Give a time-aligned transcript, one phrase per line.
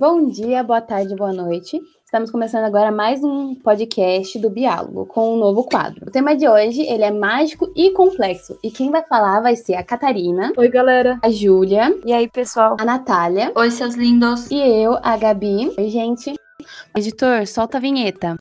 [0.00, 1.78] Bom dia, boa tarde, boa noite.
[2.02, 6.06] Estamos começando agora mais um podcast do Biálogo com um novo quadro.
[6.08, 8.58] O tema de hoje, ele é mágico e complexo.
[8.64, 10.54] E quem vai falar vai ser a Catarina.
[10.56, 11.18] Oi, galera.
[11.22, 11.94] A Júlia.
[12.02, 12.78] E aí, pessoal?
[12.80, 13.52] A Natália.
[13.54, 14.50] Oi, seus lindos.
[14.50, 15.70] E eu, a Gabi.
[15.76, 16.32] Oi, gente.
[16.96, 18.38] Editor, solta a vinheta.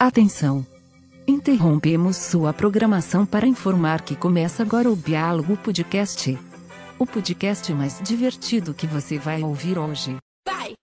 [0.00, 0.73] Atenção!
[1.26, 6.38] Interrompemos sua programação para informar que começa agora o Diálogo Podcast.
[6.98, 10.16] O podcast mais divertido que você vai ouvir hoje.
[10.46, 10.74] Vai!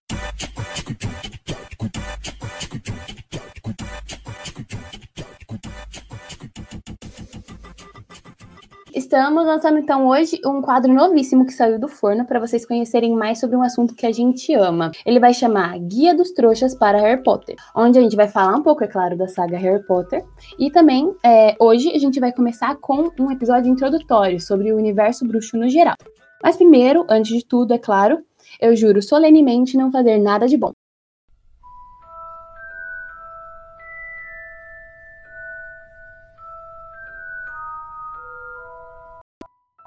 [8.93, 13.39] Estamos lançando então hoje um quadro novíssimo que saiu do forno para vocês conhecerem mais
[13.39, 14.91] sobre um assunto que a gente ama.
[15.05, 18.61] Ele vai chamar Guia dos Trouxas para Harry Potter, onde a gente vai falar um
[18.61, 20.25] pouco, é claro, da saga Harry Potter.
[20.59, 25.25] E também, é, hoje a gente vai começar com um episódio introdutório sobre o universo
[25.25, 25.95] bruxo no geral.
[26.43, 28.19] Mas primeiro, antes de tudo, é claro,
[28.59, 30.73] eu juro solenemente não fazer nada de bom.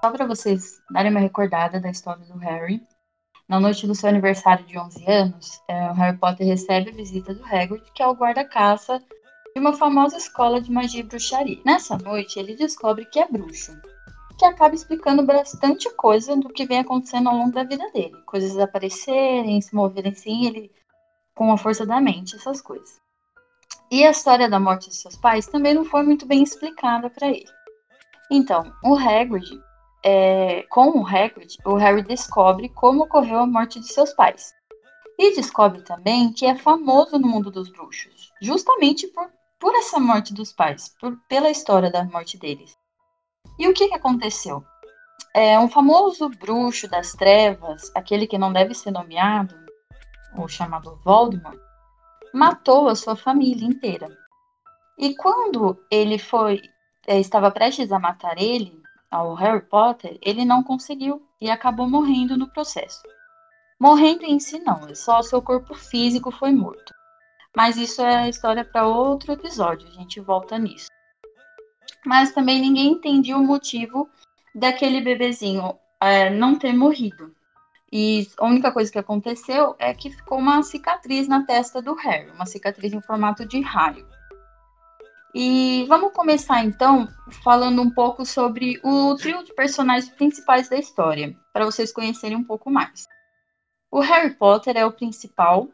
[0.05, 2.87] Só para vocês darem uma recordada da história do Harry.
[3.49, 7.33] Na noite do seu aniversário de 11 anos, é, o Harry Potter recebe a visita
[7.33, 11.59] do Hagrid, que é o guarda-caça de uma famosa escola de magia e bruxaria.
[11.65, 13.73] Nessa noite, ele descobre que é bruxo,
[14.39, 18.21] que acaba explicando bastante coisa do que vem acontecendo ao longo da vida dele.
[18.27, 20.71] Coisas aparecerem, se moverem assim, ele
[21.35, 23.01] com a força da mente, essas coisas.
[23.91, 27.29] E a história da morte de seus pais também não foi muito bem explicada para
[27.29, 27.49] ele.
[28.31, 29.64] Então, o Hagrid
[30.05, 34.53] é, com o Hagrid, o Harry descobre como ocorreu a morte de seus pais.
[35.19, 40.35] E descobre também que é famoso no mundo dos bruxos, justamente por, por essa morte
[40.35, 42.77] dos pais, por, pela história da morte deles.
[43.59, 44.63] E o que, que aconteceu?
[45.33, 49.55] É, um famoso bruxo das trevas, aquele que não deve ser nomeado,
[50.37, 51.59] o chamado Voldemort,
[52.33, 54.09] matou a sua família inteira.
[54.99, 56.61] E quando ele foi,
[57.07, 58.84] é, estava prestes a matar ele,
[59.15, 63.01] ao Harry Potter, ele não conseguiu e acabou morrendo no processo.
[63.79, 66.93] Morrendo em si não, só seu corpo físico foi morto.
[67.57, 70.89] Mas isso é história para outro episódio, a gente volta nisso.
[72.05, 74.09] Mas também ninguém entendia o motivo
[74.53, 77.33] daquele bebezinho é, não ter morrido.
[77.93, 82.31] E a única coisa que aconteceu é que ficou uma cicatriz na testa do Harry,
[82.33, 84.05] uma cicatriz em formato de raio.
[85.35, 87.09] E vamos começar então
[87.43, 92.45] falando um pouco sobre o trio de personagens principais da história, para vocês conhecerem um
[92.45, 93.09] pouco mais.
[93.91, 95.69] O Harry Potter é o principal.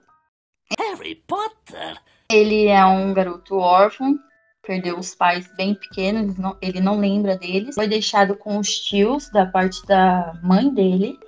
[0.79, 2.01] Harry Potter?
[2.33, 4.19] Ele é um garoto órfão,
[4.63, 7.75] perdeu os pais bem pequenos, ele não lembra deles.
[7.75, 11.19] Foi deixado com os tios da parte da mãe dele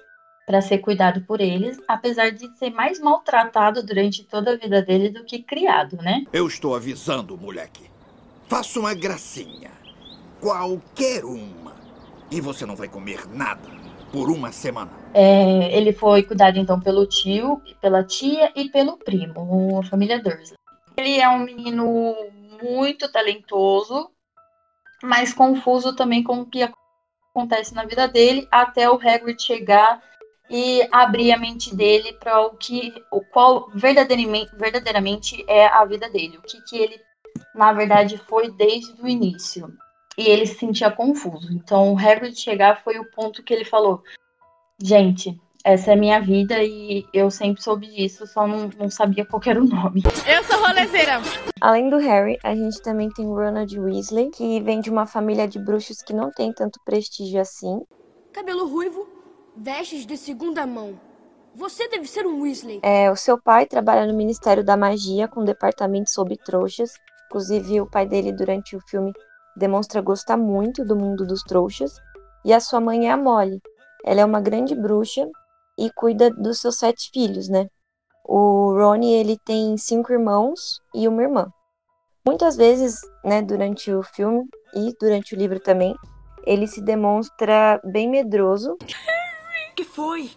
[0.46, 5.10] para ser cuidado por eles, apesar de ser mais maltratado durante toda a vida dele
[5.10, 6.24] do que criado, né?
[6.32, 7.91] Eu estou avisando, moleque.
[8.52, 9.70] Faça uma gracinha.
[10.38, 11.74] Qualquer uma.
[12.30, 13.66] E você não vai comer nada
[14.12, 14.90] por uma semana.
[15.14, 20.58] É, ele foi cuidado então pelo tio, pela tia e pelo primo, a família Dursley.
[20.98, 22.14] Ele é um menino
[22.62, 24.10] muito talentoso,
[25.02, 26.62] mas confuso também com o que
[27.34, 30.02] acontece na vida dele, até o Hagrid chegar
[30.50, 36.10] e abrir a mente dele para o que, o qual verdadeiramente, verdadeiramente é a vida
[36.10, 37.00] dele, o que, que ele
[37.54, 39.72] na verdade, foi desde o início.
[40.16, 41.52] E ele se sentia confuso.
[41.52, 44.02] Então, o Hagrid chegar foi o ponto que ele falou:
[44.82, 49.24] Gente, essa é a minha vida e eu sempre soube disso, só não, não sabia
[49.24, 50.02] qual era o nome.
[50.26, 51.20] Eu sou rolezeira!
[51.60, 55.60] Além do Harry, a gente também tem Ronald Weasley, que vem de uma família de
[55.60, 57.80] bruxos que não tem tanto prestígio assim.
[58.32, 59.08] Cabelo ruivo,
[59.56, 60.98] vestes de segunda mão.
[61.54, 62.80] Você deve ser um Weasley.
[62.82, 66.94] É, o seu pai trabalha no Ministério da Magia, com um departamento sobre trouxas,
[67.32, 69.10] Inclusive, o pai dele, durante o filme,
[69.56, 71.98] demonstra gostar muito do mundo dos trouxas.
[72.44, 73.58] E a sua mãe é a Molly.
[74.04, 75.26] Ela é uma grande bruxa
[75.78, 77.68] e cuida dos seus sete filhos, né?
[78.22, 81.50] O Ronnie, ele tem cinco irmãos e uma irmã.
[82.22, 85.96] Muitas vezes, né, durante o filme e durante o livro também,
[86.44, 88.76] ele se demonstra bem medroso.
[89.74, 90.30] que foi?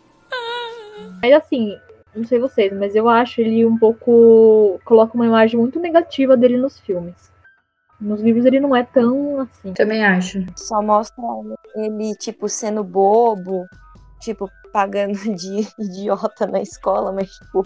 [1.21, 1.77] Mas assim,
[2.15, 4.79] não sei vocês, mas eu acho ele um pouco.
[4.85, 7.31] coloca uma imagem muito negativa dele nos filmes.
[7.99, 9.73] Nos livros ele não é tão assim.
[9.73, 10.45] Também acho.
[10.55, 11.23] Só mostra
[11.75, 13.65] ele, tipo, sendo bobo,
[14.19, 17.65] tipo, pagando de idiota na escola, mas, tipo,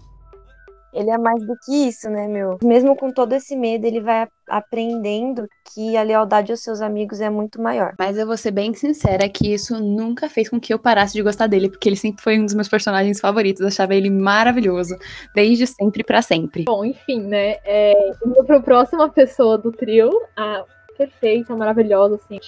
[0.93, 2.57] Ele é mais do que isso, né, meu?
[2.63, 7.29] Mesmo com todo esse medo, ele vai aprendendo que a lealdade aos seus amigos é
[7.29, 7.93] muito maior.
[7.99, 11.21] Mas eu vou ser bem sincera que isso nunca fez com que eu parasse de
[11.21, 13.61] gostar dele, porque ele sempre foi um dos meus personagens favoritos.
[13.61, 14.97] Eu achava ele maravilhoso,
[15.35, 16.63] desde sempre para sempre.
[16.65, 17.57] Bom, enfim, né?
[17.63, 20.63] É, indo pra próxima pessoa do trio, a
[20.97, 22.39] perfeita, maravilhosa, assim,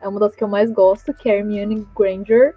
[0.00, 2.54] é uma das que eu mais gosto, que é Hermione Granger.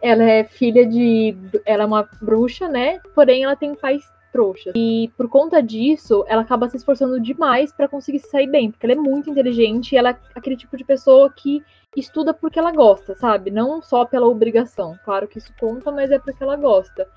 [0.00, 1.36] Ela é filha de.
[1.64, 3.00] Ela é uma bruxa, né?
[3.14, 4.02] Porém, ela tem pais
[4.32, 4.72] trouxas.
[4.76, 8.94] E por conta disso, ela acaba se esforçando demais para conseguir sair bem, porque ela
[8.94, 11.62] é muito inteligente e ela é aquele tipo de pessoa que
[11.96, 13.50] estuda porque ela gosta, sabe?
[13.50, 14.98] Não só pela obrigação.
[15.04, 17.08] Claro que isso conta, mas é porque ela gosta.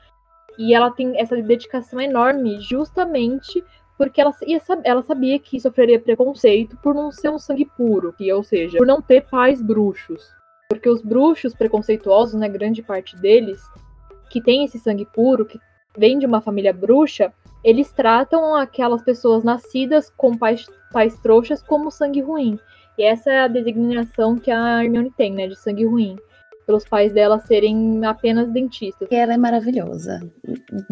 [0.58, 3.64] E ela tem essa dedicação enorme justamente
[3.98, 4.34] porque ela,
[4.84, 8.88] ela sabia que sofreria preconceito por não ser um sangue puro, que, ou seja, por
[8.88, 10.34] não ter pais bruxos.
[10.70, 13.62] Porque os bruxos preconceituosos, né, grande parte deles,
[14.32, 15.60] que tem esse sangue puro, que
[15.98, 17.34] vem de uma família bruxa,
[17.64, 22.60] eles tratam aquelas pessoas nascidas com pais, pais trouxas como sangue ruim.
[22.98, 26.18] E essa é a designação que a Hermione tem, né, de sangue ruim.
[26.66, 29.08] Pelos pais dela serem apenas dentistas.
[29.12, 30.20] E ela é maravilhosa.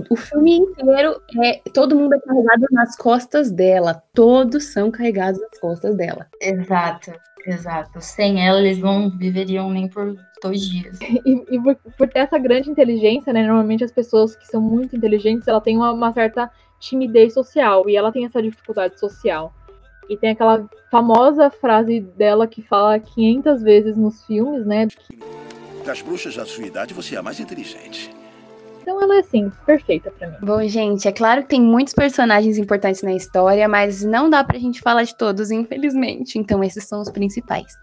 [0.10, 4.01] O filme inteiro é todo mundo é carregado nas costas dela.
[4.13, 6.27] Todos são carregados nas costas dela.
[6.42, 7.12] Exato.
[7.45, 8.01] Exato.
[8.01, 10.98] Sem ela, eles não viveriam nem por dois dias.
[11.25, 13.45] E, e por, por, ter essa grande inteligência, né?
[13.45, 16.50] Normalmente as pessoas que são muito inteligentes, ela tem uma, uma certa
[16.80, 17.89] timidez social.
[17.89, 19.54] E ela tem essa dificuldade social.
[20.10, 24.88] E tem aquela famosa frase dela que fala 500 vezes nos filmes, né?
[25.89, 28.12] Das bruxas da sua idade, você é a mais inteligente.
[28.80, 30.38] Então ela é assim, perfeita para mim.
[30.39, 34.59] Bom, gente, é claro que tem muitos personagens importantes na história, mas não dá pra
[34.59, 36.38] gente falar de todos, infelizmente.
[36.38, 37.74] Então esses são os principais.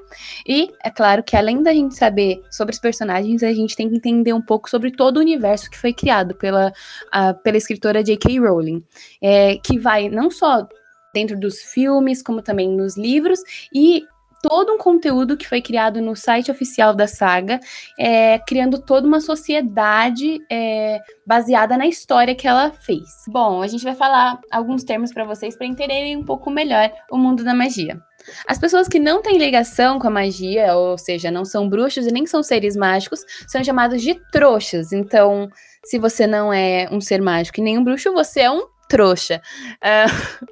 [0.47, 3.97] E é claro que além da gente saber sobre os personagens, a gente tem que
[3.97, 8.39] entender um pouco sobre todo o universo que foi criado pela, uh, pela escritora J.K.
[8.39, 8.85] Rowling,
[9.21, 10.65] é, que vai não só
[11.13, 13.41] dentro dos filmes, como também nos livros,
[13.75, 14.05] e
[14.49, 17.61] todo um conteúdo que foi criado no site oficial da saga,
[17.99, 23.25] é, criando toda uma sociedade é, baseada na história que ela fez.
[23.29, 27.19] Bom, a gente vai falar alguns termos para vocês para entenderem um pouco melhor o
[27.19, 28.01] mundo da magia.
[28.47, 32.13] As pessoas que não têm ligação com a magia, ou seja, não são bruxos e
[32.13, 34.93] nem são seres mágicos, são chamados de trouxas.
[34.93, 35.49] Então,
[35.85, 39.41] se você não é um ser mágico e nem um bruxo, você é um trouxa.
[39.83, 40.47] Uh,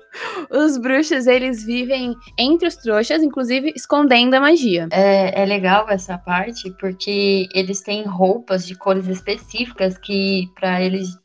[0.50, 4.88] os bruxos, eles vivem entre os trouxas, inclusive escondendo a magia.
[4.90, 11.18] É, é legal essa parte, porque eles têm roupas de cores específicas que, para eles,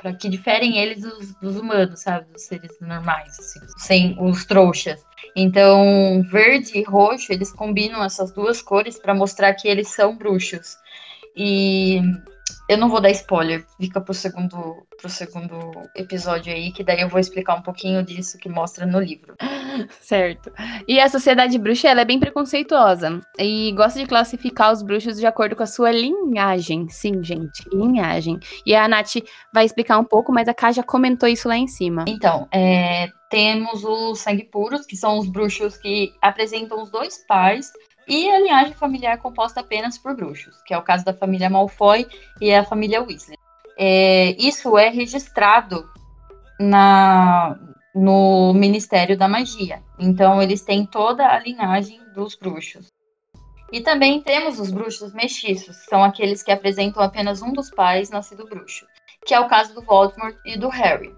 [0.00, 2.30] para que diferem eles dos, dos, humanos, sabe?
[2.32, 5.04] Dos seres normais, assim, sem os trouxas.
[5.36, 10.76] Então, verde e roxo, eles combinam essas duas cores para mostrar que eles são bruxos.
[11.36, 12.00] E
[12.68, 17.08] eu não vou dar spoiler, fica pro segundo, pro segundo episódio aí, que daí eu
[17.08, 19.34] vou explicar um pouquinho disso que mostra no livro.
[20.00, 20.50] Certo.
[20.88, 25.26] E a sociedade bruxa, ela é bem preconceituosa e gosta de classificar os bruxos de
[25.26, 26.88] acordo com a sua linhagem.
[26.88, 28.38] Sim, gente, linhagem.
[28.64, 29.16] E a Nath
[29.52, 32.04] vai explicar um pouco, mas a Ká já comentou isso lá em cima.
[32.08, 37.72] Então, é, temos os sangue puros, que são os bruxos que apresentam os dois pais
[38.06, 42.06] e a linhagem familiar composta apenas por bruxos, que é o caso da família Malfoy
[42.40, 43.38] e a família Weasley.
[43.76, 45.88] É, isso é registrado
[46.60, 47.58] na,
[47.94, 49.82] no Ministério da Magia.
[49.98, 52.92] Então, eles têm toda a linhagem dos bruxos.
[53.72, 58.46] E também temos os bruxos mestiços, são aqueles que apresentam apenas um dos pais nascido
[58.46, 58.86] bruxo,
[59.26, 61.12] que é o caso do Voldemort e do Harry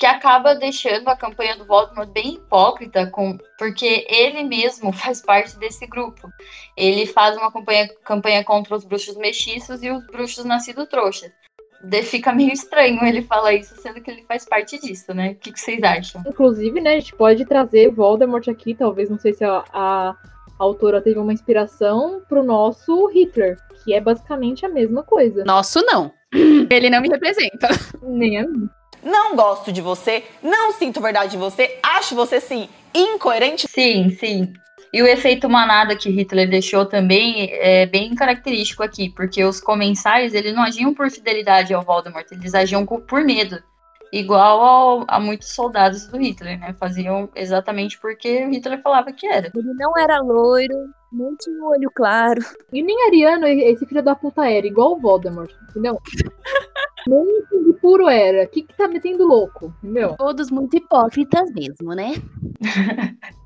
[0.00, 5.58] que acaba deixando a campanha do Voldemort bem hipócrita, com, porque ele mesmo faz parte
[5.58, 6.26] desse grupo.
[6.74, 11.30] Ele faz uma campanha, campanha contra os bruxos mestiços e os bruxos nascidos trouxas.
[11.84, 15.32] De, fica meio estranho ele falar isso, sendo que ele faz parte disso, né?
[15.32, 16.22] O que, que, vocês acham?
[16.26, 20.16] Inclusive, né, a gente pode trazer Voldemort aqui, talvez, não sei se a, a
[20.58, 25.44] autora teve uma inspiração pro nosso Hitler, que é basicamente a mesma coisa.
[25.44, 26.10] Nosso não.
[26.70, 27.68] Ele não me representa.
[28.02, 28.68] Nem a mim.
[29.02, 33.66] Não gosto de você, não sinto verdade de você, acho você sim incoerente.
[33.68, 34.52] Sim, sim.
[34.92, 40.34] E o efeito manada que Hitler deixou também é bem característico aqui, porque os comensais
[40.34, 43.62] eles não agiam por fidelidade ao Voldemort, eles agiam por medo.
[44.12, 46.74] Igual ao, a muitos soldados do Hitler, né?
[46.80, 49.52] Faziam exatamente porque o Hitler falava que era.
[49.54, 50.74] Ele não era loiro,
[51.12, 52.42] nem tinha olho claro.
[52.72, 55.96] E nem ariano, esse filho da puta era, igual o Voldemort, entendeu?
[57.06, 58.44] Nem puro era.
[58.44, 60.14] O que, que tá metendo louco, entendeu?
[60.16, 62.12] Todos muito hipócritas mesmo, né?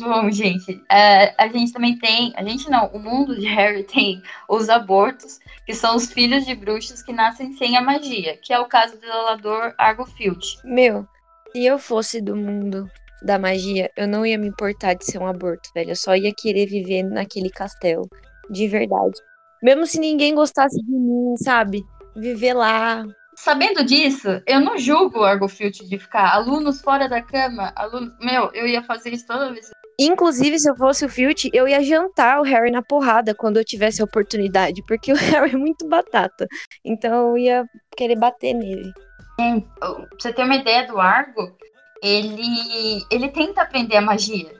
[0.00, 2.32] Bom, gente, é, a gente também tem.
[2.36, 6.54] A gente não, o mundo de Harry tem os abortos, que são os filhos de
[6.54, 10.44] bruxos que nascem sem a magia, que é o caso do zelador Argofield.
[10.64, 11.06] Meu,
[11.52, 12.88] se eu fosse do mundo
[13.22, 15.90] da magia, eu não ia me importar de ser um aborto, velho.
[15.90, 18.08] Eu só ia querer viver naquele castelo.
[18.48, 19.18] De verdade.
[19.62, 21.84] Mesmo se ninguém gostasse de mim, sabe?
[22.16, 23.04] Viver lá.
[23.34, 28.12] Sabendo disso, eu não julgo o Argofield de ficar alunos fora da cama, alunos.
[28.20, 29.70] Meu, eu ia fazer isso toda vez.
[29.98, 33.64] Inclusive, se eu fosse o Filch, eu ia jantar o Harry na porrada quando eu
[33.64, 36.46] tivesse a oportunidade, porque o Harry é muito batata.
[36.84, 37.64] Então eu ia
[37.96, 38.92] querer bater nele.
[39.36, 41.54] Pra você ter uma ideia do Argo,
[42.02, 44.52] ele, ele tenta aprender a magia.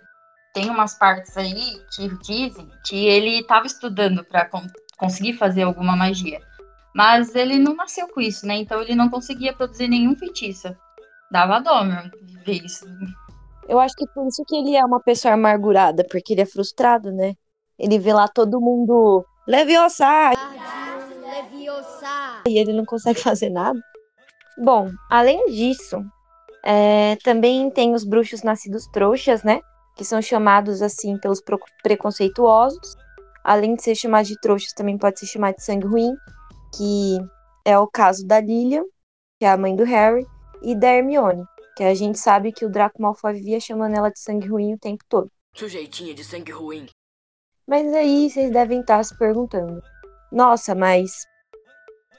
[0.52, 4.66] Tem umas partes aí que dizem que ele estava estudando para con
[4.98, 6.40] conseguir fazer alguma magia.
[6.94, 8.56] Mas ele não nasceu com isso, né?
[8.56, 10.74] Então ele não conseguia produzir nenhum feitiço.
[11.30, 12.10] Dava dó, meu,
[12.44, 12.84] ver isso.
[13.68, 17.12] Eu acho que por isso que ele é uma pessoa amargurada, porque ele é frustrado,
[17.12, 17.34] né?
[17.78, 20.30] Ele vê lá todo mundo Leviosa!
[22.46, 23.80] E ele não consegue fazer nada.
[24.58, 26.04] Bom, além disso,
[26.64, 29.60] é, também tem os bruxos nascidos trouxas, né?
[29.96, 31.42] Que são chamados assim pelos
[31.82, 32.96] preconceituosos.
[33.42, 36.14] Além de ser chamado de trouxas, também pode ser chamado de sangue ruim,
[36.74, 37.18] que
[37.64, 38.84] é o caso da Lilian,
[39.38, 40.26] que é a mãe do Harry,
[40.62, 41.44] e da Hermione,
[41.76, 44.78] que a gente sabe que o Draco Malfoy vivia chamando ela de sangue ruim o
[44.78, 45.30] tempo todo.
[45.54, 46.86] Sujeitinha de sangue ruim.
[47.66, 49.82] Mas aí vocês devem estar se perguntando:
[50.30, 51.10] nossa, mas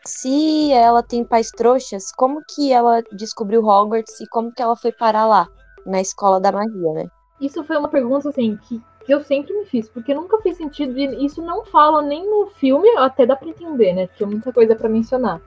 [0.05, 4.91] se ela tem pais trouxas, como que ela descobriu Hogwarts e como que ela foi
[4.91, 5.48] parar lá,
[5.86, 7.08] na escola da magia, né?
[7.39, 10.98] Isso foi uma pergunta, assim, que, que eu sempre me fiz, porque nunca fez sentido,
[10.98, 14.08] e isso não fala nem no filme, até dá pra entender, né?
[14.15, 15.41] Tinha muita coisa para mencionar.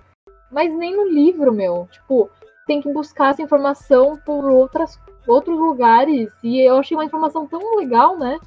[0.51, 1.89] Mas nem no livro, meu.
[1.91, 2.31] Tipo,
[2.67, 7.77] tem que buscar essa informação por outras, outros lugares, e eu achei uma informação tão
[7.77, 8.39] legal, né?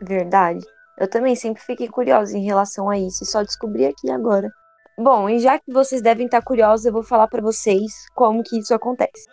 [0.00, 0.64] Verdade.
[0.98, 4.50] Eu também sempre fiquei curiosa em relação a isso, e só descobri aqui agora.
[4.98, 8.58] Bom, e já que vocês devem estar curiosos, eu vou falar para vocês como que
[8.58, 9.28] isso acontece.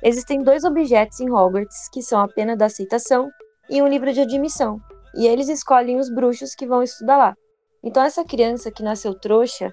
[0.00, 3.28] Existem dois objetos em Hogwarts, que são a pena da aceitação
[3.70, 4.80] e um livro de admissão,
[5.14, 7.36] e eles escolhem os bruxos que vão estudar lá.
[7.82, 9.72] Então essa criança que nasceu trouxa,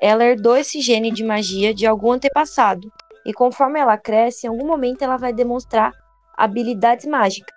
[0.00, 2.90] ela herdou esse gene de magia de algum antepassado,
[3.24, 5.92] e conforme ela cresce, em algum momento ela vai demonstrar
[6.36, 7.54] habilidades mágicas.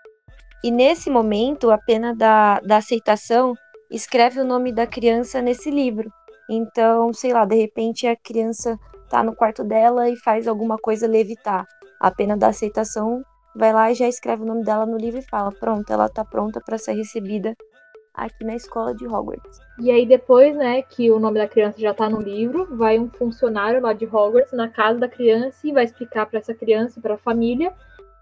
[0.64, 3.54] E nesse momento, a pena da, da aceitação
[3.90, 6.12] escreve o nome da criança nesse livro,
[6.50, 8.76] então, sei lá, de repente a criança
[9.08, 11.66] tá no quarto dela e faz alguma coisa levitar.
[12.02, 13.22] A pena da aceitação
[13.56, 16.24] vai lá e já escreve o nome dela no livro e fala: pronto, ela tá
[16.24, 17.56] pronta para ser recebida
[18.14, 19.60] aqui na escola de Hogwarts.
[19.80, 23.10] E aí depois, né, que o nome da criança já tá no livro, vai um
[23.10, 27.02] funcionário lá de Hogwarts na casa da criança e vai explicar para essa criança e
[27.02, 27.74] para a família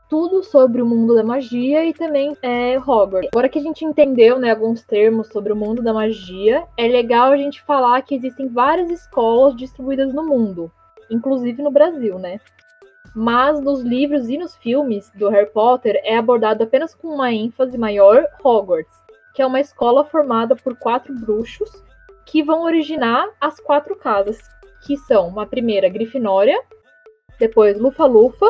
[0.09, 3.29] tudo sobre o mundo da magia e também é, Hogwarts.
[3.33, 7.31] Agora que a gente entendeu né, alguns termos sobre o mundo da magia, é legal
[7.31, 10.71] a gente falar que existem várias escolas distribuídas no mundo,
[11.09, 12.39] inclusive no Brasil, né?
[13.19, 17.75] Mas nos livros e nos filmes do Harry Potter é abordado apenas com uma ênfase
[17.75, 18.95] maior Hogwarts,
[19.33, 21.83] que é uma escola formada por quatro bruxos
[22.27, 24.37] que vão originar as quatro casas,
[24.85, 26.61] que são uma primeira Grifinória,
[27.39, 28.45] depois Lufa-Lufa,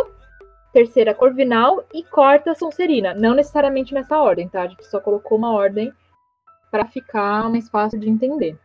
[0.74, 3.14] terceira Corvinal e quarta Sonserina.
[3.14, 4.64] Não necessariamente nessa ordem, tá?
[4.64, 5.94] A gente só colocou uma ordem
[6.70, 8.60] para ficar mais fácil de entender.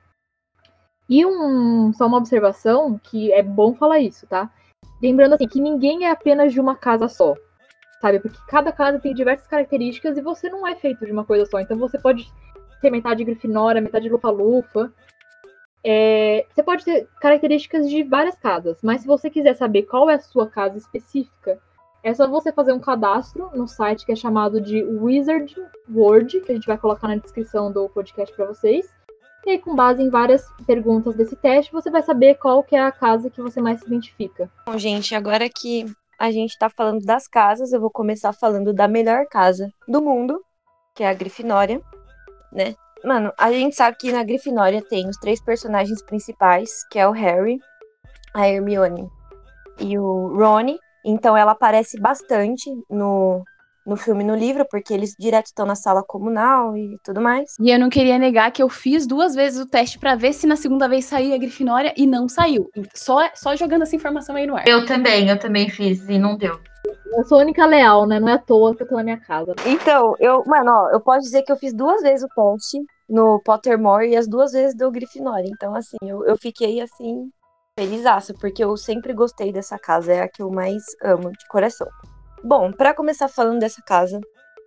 [1.09, 4.51] E um, só uma observação que é bom falar isso, tá?
[5.03, 7.35] Lembrando assim que ninguém é apenas de uma casa só,
[8.01, 8.21] sabe?
[8.21, 11.59] Porque cada casa tem diversas características e você não é feito de uma coisa só.
[11.59, 12.33] Então você pode
[12.81, 14.93] ter metade Grifinória, metade Lufa-Lufa.
[15.85, 20.15] É, você pode ter características de várias casas, mas se você quiser saber qual é
[20.15, 21.59] a sua casa específica,
[22.05, 25.55] é só você fazer um cadastro no site que é chamado de Wizard
[25.93, 28.89] World, que a gente vai colocar na descrição do podcast para vocês.
[29.45, 32.81] E aí, com base em várias perguntas desse teste, você vai saber qual que é
[32.81, 34.51] a casa que você mais se identifica.
[34.67, 35.85] Bom, gente, agora que
[36.19, 40.41] a gente está falando das casas, eu vou começar falando da melhor casa do mundo,
[40.95, 41.83] que é a Grifinória,
[42.53, 42.77] né?
[43.05, 47.11] Mano, a gente sabe que na Grifinória tem os três personagens principais, que é o
[47.11, 47.59] Harry,
[48.33, 49.11] a Hermione
[49.81, 50.79] e o Rony.
[51.05, 53.43] Então ela aparece bastante no,
[53.87, 57.55] no filme e no livro, porque eles direto estão na sala comunal e tudo mais.
[57.61, 60.47] E eu não queria negar que eu fiz duas vezes o teste para ver se
[60.47, 62.71] na segunda vez saía a Grifinória e não saiu.
[62.95, 64.67] Só, só jogando essa informação aí no ar.
[64.67, 66.59] Eu também, eu também fiz e não deu.
[67.15, 68.19] Eu sou a única leal, né?
[68.19, 69.55] Não é à toa que eu tô na minha casa.
[69.67, 73.41] Então, eu, mano, ó, eu posso dizer que eu fiz duas vezes o teste no
[73.45, 75.47] Pottermore e as duas vezes deu Grifinória.
[75.47, 77.31] Então, assim, eu, eu fiquei assim,
[77.79, 81.89] felizaço, porque eu sempre gostei dessa casa, é a que eu mais amo de coração.
[82.45, 84.21] Bom, para começar falando dessa casa,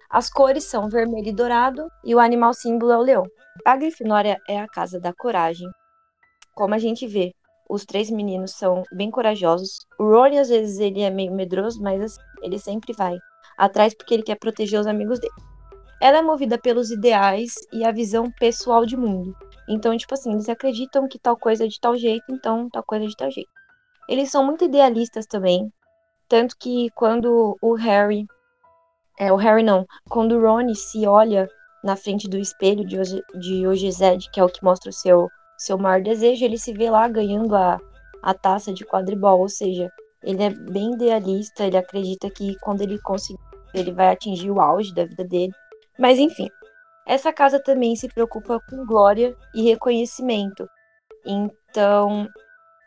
[0.10, 3.26] As cores são vermelho e dourado e o animal símbolo é o leão.
[3.66, 5.68] A Grifinória é a casa da coragem.
[6.56, 7.34] Como a gente vê,
[7.70, 9.80] os três meninos são bem corajosos.
[10.00, 13.18] O Rony, às vezes, ele é meio medroso, mas assim, ele sempre vai
[13.58, 15.34] atrás porque ele quer proteger os amigos dele.
[16.02, 19.36] Ela é movida pelos ideais e a visão pessoal de mundo.
[19.68, 23.06] Então, tipo assim, eles acreditam que tal coisa é de tal jeito, então tal coisa
[23.06, 23.50] é de tal jeito.
[24.10, 25.72] Eles são muito idealistas também.
[26.28, 28.26] Tanto que quando o Harry.
[29.20, 29.86] É, o Harry não.
[30.10, 31.48] Quando o Ron se olha
[31.84, 32.98] na frente do espelho de,
[33.40, 36.90] de Ogized, que é o que mostra o seu, seu maior desejo, ele se vê
[36.90, 37.80] lá ganhando a,
[38.24, 39.40] a taça de quadribol.
[39.40, 39.92] Ou seja,
[40.24, 43.40] ele é bem idealista, ele acredita que quando ele conseguir,
[43.74, 45.54] ele vai atingir o auge da vida dele.
[45.98, 46.50] Mas enfim,
[47.06, 50.68] essa casa também se preocupa com glória e reconhecimento.
[51.26, 52.28] Então,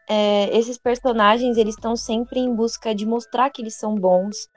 [0.08, 4.48] é, esses personagens eles estão sempre em busca de mostrar que eles são bons,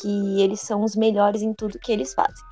[0.00, 2.44] que eles são os melhores em tudo que eles fazem.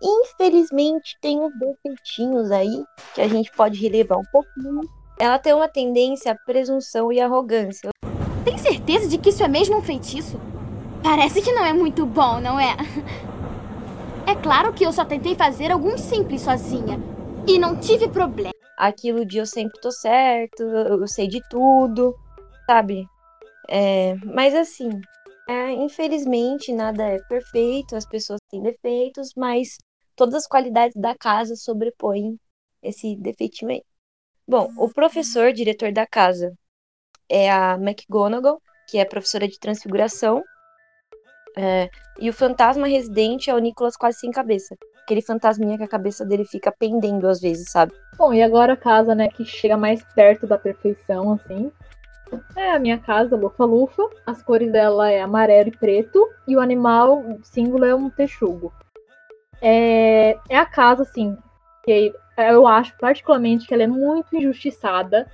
[0.00, 4.82] Infelizmente, tem uns defeitinhos aí que a gente pode relevar um pouquinho.
[5.18, 7.90] Ela tem uma tendência à presunção e arrogância.
[8.44, 10.38] Tem certeza de que isso é mesmo um feitiço?
[11.02, 12.76] Parece que não é muito bom, não é?
[14.26, 17.00] É claro que eu só tentei fazer algum simples sozinha.
[17.46, 22.14] E não tive problema aquilo de eu sempre tô certo, eu sei de tudo,
[22.66, 23.06] sabe?
[23.68, 24.90] É, mas assim,
[25.48, 29.78] é, infelizmente nada é perfeito, as pessoas têm defeitos, mas
[30.14, 32.38] todas as qualidades da casa sobrepõem
[32.82, 33.82] esse defeitinho aí.
[34.46, 36.52] Bom, o professor, diretor da casa,
[37.28, 40.42] é a McGonagall, que é professora de transfiguração,
[41.56, 41.88] é,
[42.20, 44.76] e o fantasma residente é o Nicolas quase sem cabeça,
[45.06, 47.92] aquele fantasminha que a cabeça dele fica pendendo às vezes, sabe?
[48.18, 51.70] Bom, e agora a casa, né, que chega mais perto da perfeição, assim.
[52.56, 54.02] É a minha casa, Lufa Lufa.
[54.26, 56.28] As cores dela é amarelo e preto.
[56.48, 58.72] E o animal símbolo é um texugo.
[59.62, 61.38] É, é a casa, assim,
[61.84, 65.30] que eu acho particularmente que ela é muito injustiçada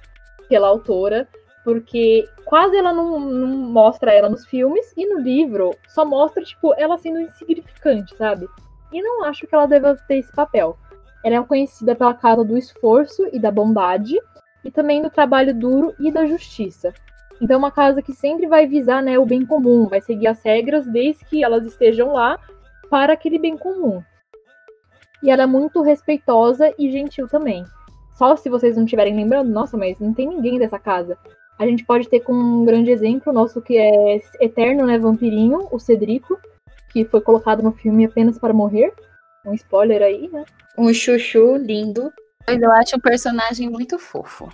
[0.51, 1.27] pela autora,
[1.65, 6.75] porque quase ela não, não, mostra ela nos filmes e no livro só mostra, tipo,
[6.77, 8.47] ela sendo insignificante, sabe?
[8.93, 10.77] E não acho que ela deva ter esse papel.
[11.25, 14.17] Ela é conhecida pela casa do esforço e da bondade,
[14.65, 16.93] e também do trabalho duro e da justiça.
[17.41, 20.43] Então, é uma casa que sempre vai visar né, o bem comum, vai seguir as
[20.43, 22.39] regras desde que elas estejam lá
[22.89, 24.03] para aquele bem comum.
[25.23, 27.65] E ela é muito respeitosa e gentil também.
[28.17, 31.17] Só se vocês não estiverem lembrando, nossa, mas não tem ninguém dessa casa.
[31.59, 35.79] A gente pode ter como um grande exemplo nosso que é eterno, né, vampirinho, o
[35.79, 36.39] Cedrico,
[36.93, 38.93] que foi colocado no filme apenas para morrer.
[39.45, 40.45] Um spoiler aí, né?
[40.77, 42.13] Um chuchu lindo.
[42.47, 44.49] Eu acho um personagem muito fofo.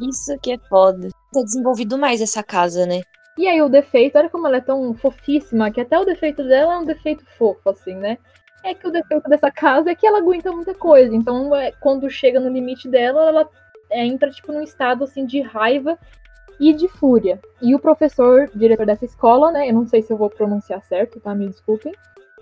[0.00, 1.08] Isso que é foda.
[1.32, 3.00] Tá desenvolvido mais essa casa, né?
[3.36, 6.74] E aí o defeito, olha como ela é tão fofíssima, que até o defeito dela
[6.74, 8.18] é um defeito fofo, assim, né?
[8.62, 11.14] É que o defeito dessa casa é que ela aguenta muita coisa.
[11.14, 13.48] Então, é, quando chega no limite dela, ela
[13.90, 15.98] é, entra, tipo, num estado, assim, de raiva
[16.60, 17.40] e de Fúria.
[17.60, 19.68] E o professor, diretor dessa escola, né?
[19.68, 21.34] Eu não sei se eu vou pronunciar certo, tá?
[21.34, 21.92] Me desculpem.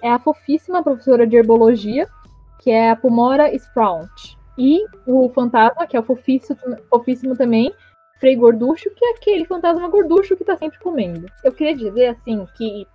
[0.02, 2.08] É a fofíssima professora de herbologia,
[2.60, 4.38] que é a Pumora Sprout.
[4.58, 6.58] E o fantasma, que é o fofíssimo,
[6.90, 7.72] fofíssimo também,
[8.20, 11.26] Frei Gorducho, que é aquele fantasma gorducho que tá sempre comendo.
[11.42, 12.86] Eu queria dizer, assim, que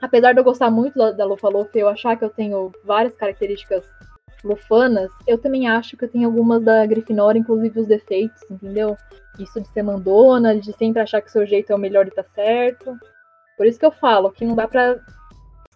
[0.00, 3.84] apesar de eu gostar muito da, Lufa Lufa eu achar que eu tenho várias características
[5.26, 8.96] eu também acho que eu tenho algumas da Grifinória, inclusive os defeitos, entendeu?
[9.38, 12.24] Isso de ser mandona, de sempre achar que seu jeito é o melhor e tá
[12.34, 12.96] certo.
[13.56, 14.96] Por isso que eu falo que não dá pra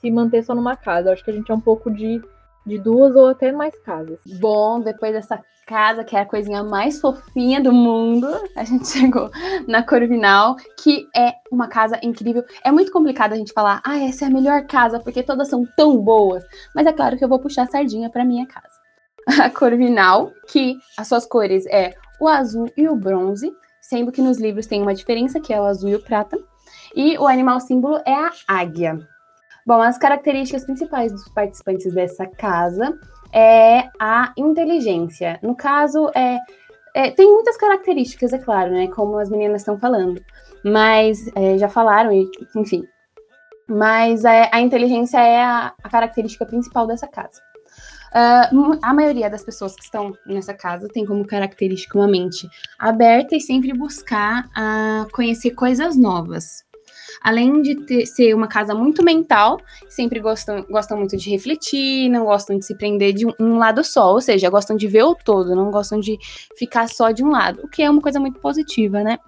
[0.00, 1.08] se manter só numa casa.
[1.08, 2.22] Eu acho que a gente é um pouco de,
[2.66, 4.18] de duas ou até mais casas.
[4.38, 9.30] Bom, depois dessa casa, que é a coisinha mais fofinha do mundo, a gente chegou
[9.68, 12.44] na Corvinal, que é uma casa incrível.
[12.64, 15.64] É muito complicado a gente falar, ah, essa é a melhor casa, porque todas são
[15.76, 16.44] tão boas.
[16.74, 18.80] Mas é claro que eu vou puxar a sardinha para minha casa.
[19.44, 24.38] A Corvinal, que as suas cores é o azul e o bronze, sendo que nos
[24.38, 26.36] livros tem uma diferença, que é o azul e o prata.
[26.96, 28.98] E o animal símbolo é a águia.
[29.66, 32.98] Bom, as características principais dos participantes dessa casa
[33.32, 35.38] é a inteligência.
[35.42, 36.38] No caso, é,
[36.94, 38.88] é tem muitas características, é claro, né?
[38.88, 40.20] Como as meninas estão falando.
[40.64, 42.10] Mas é, já falaram,
[42.56, 42.84] enfim.
[43.68, 47.40] Mas é, a inteligência é a, a característica principal dessa casa.
[48.10, 53.36] Uh, a maioria das pessoas que estão nessa casa tem como característica uma mente aberta
[53.36, 56.64] e sempre buscar uh, conhecer coisas novas.
[57.22, 62.24] Além de ter, ser uma casa muito mental, sempre gostam, gostam muito de refletir, não
[62.24, 65.14] gostam de se prender de um, um lado só, ou seja, gostam de ver o
[65.14, 66.18] todo, não gostam de
[66.56, 69.18] ficar só de um lado, o que é uma coisa muito positiva, né?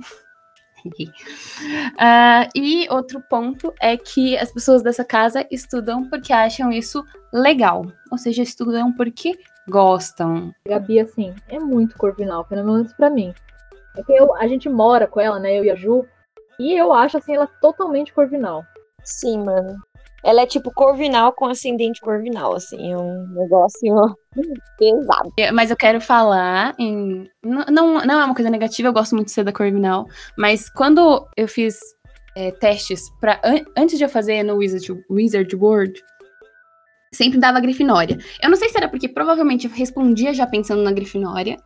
[0.85, 7.87] Uh, e outro ponto é que as pessoas dessa casa estudam porque acham isso legal.
[8.11, 10.53] Ou seja, estudam porque gostam.
[10.67, 13.33] Gabi, assim, é muito corvinal, pelo menos pra mim.
[13.97, 15.59] É que eu, a gente mora com ela, né?
[15.59, 16.07] Eu e a Ju.
[16.59, 18.63] E eu acho, assim, ela totalmente corvinal.
[19.05, 19.77] Sim, mano.
[20.25, 24.17] Ela é tipo corvinal com ascendente corvinal, assim, é um negócio
[24.79, 25.33] pesado.
[25.53, 27.29] Mas eu quero falar em.
[27.43, 30.07] Não, não é uma coisa negativa, eu gosto muito de ser da corvinal.
[30.39, 31.81] Mas quando eu fiz
[32.37, 36.01] é, testes para an antes de eu fazer no Wizard, Wizard World,
[37.13, 38.17] sempre dava Grifinória.
[38.41, 41.57] Eu não sei se era porque provavelmente eu respondia já pensando na Grifinória,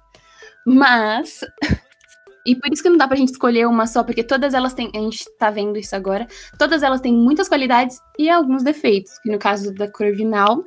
[0.67, 1.41] mas
[2.47, 4.91] E por isso que não dá pra gente escolher uma só, porque todas elas têm,
[4.95, 9.31] a gente tá vendo isso agora, todas elas têm muitas qualidades e alguns defeitos, que
[9.31, 10.63] no caso da Corvinal,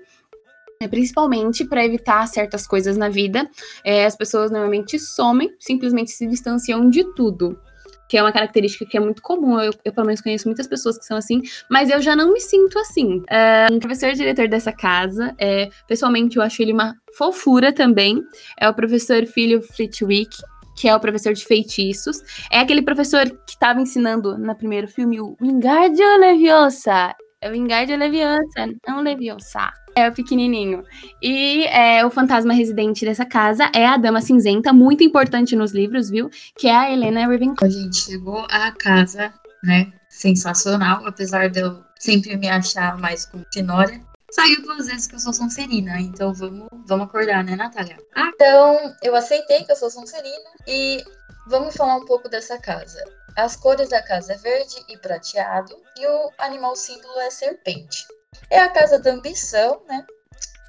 [0.81, 3.49] é principalmente para evitar certas coisas na vida,
[3.83, 7.59] é, as pessoas normalmente somem, simplesmente se distanciam de tudo.
[8.07, 9.59] Que é uma característica que é muito comum.
[9.59, 12.39] Eu, eu pelo menos, conheço muitas pessoas que são assim, mas eu já não me
[12.39, 13.21] sinto assim.
[13.29, 18.23] É, o professor diretor dessa casa, é, pessoalmente, eu acho ele uma fofura também.
[18.57, 20.35] É o professor Filho Flitwick
[20.79, 22.21] que é o professor de feitiços.
[22.49, 27.13] É aquele professor que estava ensinando no primeiro filme o Wingardium Leviosa.
[27.41, 29.71] É o Wingardium Leviosa, não Leviosa.
[29.93, 30.83] É o pequenininho.
[31.21, 36.09] E é, o fantasma residente dessa casa é a Dama Cinzenta, muito importante nos livros,
[36.09, 36.29] viu?
[36.57, 37.69] Que é a Helena Ravenclaw.
[37.69, 39.91] A gente chegou à casa, né?
[40.07, 45.19] Sensacional, apesar de eu sempre me achar mais com Tenória saiu duas vezes que eu
[45.19, 47.97] sou Sonserina, então vamos, vamos acordar, né, Natália?
[48.15, 51.03] Ah, então, eu aceitei que eu sou Sonserina e
[51.47, 53.03] vamos falar um pouco dessa casa.
[53.35, 58.05] As cores da casa é verde e prateado e o animal símbolo é serpente.
[58.49, 60.05] É a casa da ambição, né?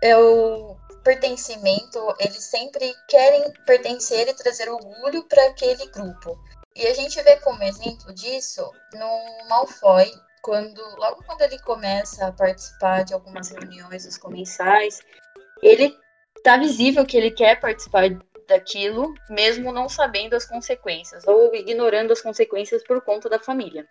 [0.02, 6.38] É o pertencimento, eles sempre querem pertencer e trazer orgulho para aquele grupo.
[6.76, 10.10] E a gente vê como exemplo disso no Malfoy,
[10.42, 15.00] quando logo quando ele começa a participar de algumas reuniões dos comensais,
[15.62, 15.96] ele
[16.42, 18.10] tá visível que ele quer participar
[18.48, 23.86] daquilo, mesmo não sabendo as consequências ou ignorando as consequências por conta da família.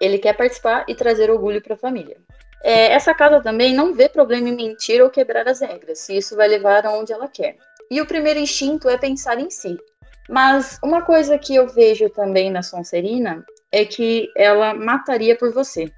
[0.00, 2.16] Ele quer participar e trazer orgulho para a família.
[2.62, 6.34] É, essa casa também não vê problema em mentir ou quebrar as regras, se isso
[6.34, 7.56] vai levar aonde ela quer.
[7.90, 9.76] E o primeiro instinto é pensar em si.
[10.28, 15.90] Mas uma coisa que eu vejo também na Sonserina é que ela mataria por você.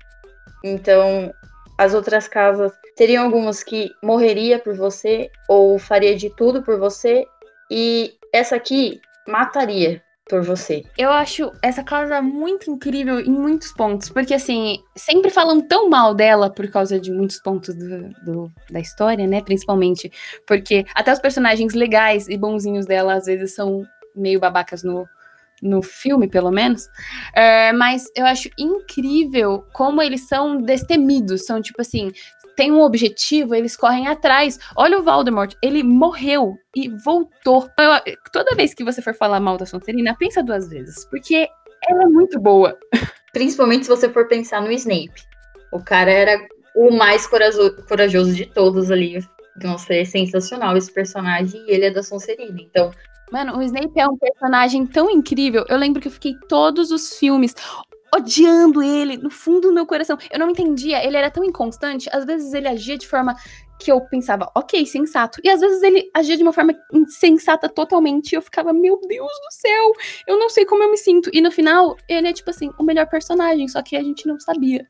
[0.65, 1.31] Então,
[1.77, 7.27] as outras casas teriam algumas que morreria por você ou faria de tudo por você
[7.71, 10.85] e essa aqui mataria por você.
[10.97, 16.15] Eu acho essa casa muito incrível em muitos pontos, porque assim, sempre falam tão mal
[16.15, 19.43] dela por causa de muitos pontos do, do, da história, né?
[19.43, 20.11] Principalmente
[20.47, 23.87] porque até os personagens legais e bonzinhos dela às vezes são
[24.17, 25.07] meio babacas no,
[25.63, 26.89] no filme, pelo menos.
[27.35, 31.47] É, mas eu acho incrível como eles são destemidos.
[31.47, 32.13] São tipo assim,
[32.57, 34.59] tem um objetivo, eles correm atrás.
[34.75, 37.69] Olha o Voldemort, ele morreu e voltou.
[37.79, 41.49] Eu, toda vez que você for falar mal da Sonserina, pensa duas vezes, porque
[41.89, 42.77] ela é muito boa.
[43.33, 45.23] Principalmente se você for pensar no Snape.
[45.73, 46.39] O cara era
[46.75, 49.19] o mais corajoso de todos ali.
[49.63, 52.61] Nossa, é sensacional esse personagem e ele é da Sonserina.
[52.61, 52.91] Então,
[53.33, 55.65] Mano, o Snape é um personagem tão incrível.
[55.69, 57.55] Eu lembro que eu fiquei todos os filmes
[58.15, 60.17] odiando ele no fundo do meu coração.
[60.31, 62.09] Eu não entendia, ele era tão inconstante.
[62.13, 63.37] Às vezes ele agia de forma
[63.79, 65.41] que eu pensava, ok, sensato.
[65.45, 68.33] E às vezes ele agia de uma forma insensata totalmente.
[68.33, 69.93] E eu ficava, meu Deus do céu,
[70.27, 71.31] eu não sei como eu me sinto.
[71.33, 74.39] E no final, ele é tipo assim, o melhor personagem, só que a gente não
[74.41, 74.87] sabia.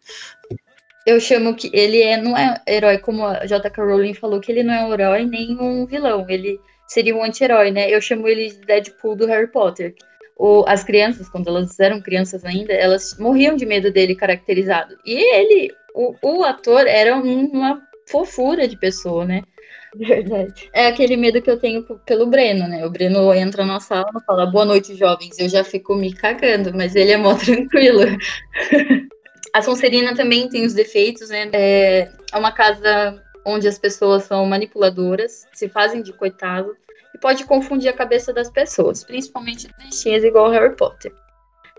[1.04, 3.82] Eu chamo que ele é, não é herói, como a J.K.
[3.82, 6.26] Rowling falou, que ele não é um herói nem um vilão.
[6.28, 7.90] Ele seria um anti-herói, né?
[7.90, 9.94] Eu chamo ele de Deadpool do Harry Potter.
[10.38, 14.96] O, as crianças, quando elas eram crianças ainda, elas morriam de medo dele caracterizado.
[15.04, 19.42] E ele, o, o ator, era uma fofura de pessoa, né?
[19.94, 20.68] Verdade.
[20.74, 22.84] É aquele medo que eu tenho pelo Breno, né?
[22.84, 25.38] O Breno entra na sala e fala boa noite, jovens.
[25.38, 28.02] Eu já fico me cagando, mas ele é mó tranquilo.
[29.54, 31.48] A Sonserina também tem os defeitos, né?
[31.52, 36.76] É, é uma casa onde as pessoas são manipuladoras, se fazem de coitado
[37.14, 41.14] e pode confundir a cabeça das pessoas, principalmente bichinhas igual Harry Potter.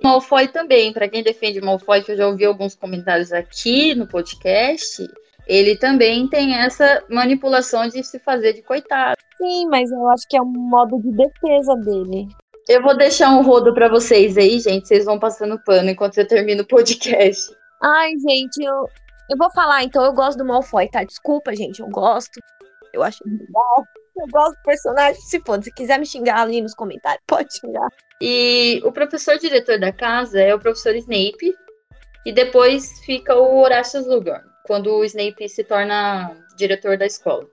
[0.02, 5.06] Malfoy também, para quem defende Malfoy, que eu já ouvi alguns comentários aqui no podcast,
[5.46, 9.18] ele também tem essa manipulação de se fazer de coitado.
[9.38, 12.28] Sim, mas eu acho que é um modo de defesa dele.
[12.70, 14.88] Eu vou deixar um rodo para vocês aí, gente.
[14.88, 17.52] Vocês vão passando pano enquanto eu termino o podcast.
[17.82, 18.90] Ai, gente, eu,
[19.30, 21.04] eu vou falar, então, eu gosto do Malfoy, tá?
[21.04, 22.40] Desculpa, gente, eu gosto.
[22.94, 23.86] Eu acho legal.
[24.16, 25.22] Eu gosto do personagem.
[25.22, 27.90] Se for, se quiser me xingar ali nos comentários, pode xingar.
[28.22, 31.54] E o professor diretor da casa é o professor Snape.
[32.26, 37.48] E depois fica o Horácio Slughorn, quando o Snape se torna diretor da escola.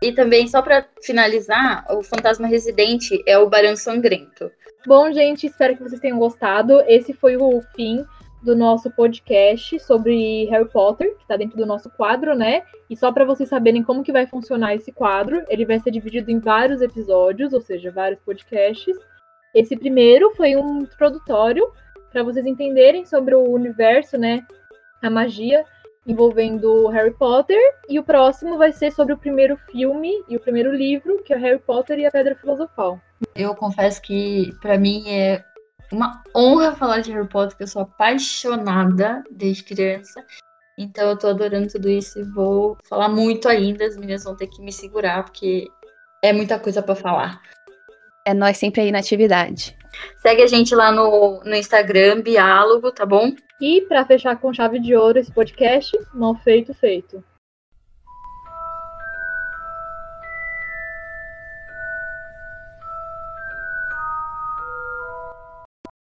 [0.00, 4.50] E também, só para finalizar, o fantasma residente é o Barão Sangrento.
[4.86, 6.80] Bom, gente, espero que vocês tenham gostado.
[6.86, 8.04] Esse foi o fim
[8.42, 12.62] do nosso podcast sobre Harry Potter, que está dentro do nosso quadro, né?
[12.88, 16.30] E só para vocês saberem como que vai funcionar esse quadro, ele vai ser dividido
[16.30, 18.96] em vários episódios, ou seja, vários podcasts.
[19.54, 21.70] Esse primeiro foi um introdutório
[22.12, 24.46] para vocês entenderem sobre o universo, né?
[25.02, 25.64] A magia
[26.06, 27.60] envolvendo Harry Potter.
[27.88, 31.36] E o próximo vai ser sobre o primeiro filme e o primeiro livro, que é
[31.36, 32.98] Harry Potter e a Pedra Filosofal.
[33.34, 35.44] Eu confesso que para mim é
[35.92, 40.24] uma honra falar de Harry Potter, que eu sou apaixonada desde criança.
[40.78, 43.84] Então eu tô adorando tudo isso e vou falar muito ainda.
[43.84, 45.66] As meninas vão ter que me segurar, porque
[46.22, 47.42] é muita coisa para falar.
[48.24, 49.76] É nós sempre aí na atividade.
[50.18, 53.34] Segue a gente lá no, no Instagram, Biálogo, tá bom?
[53.60, 57.24] E para fechar com chave de ouro esse podcast, mal feito, feito.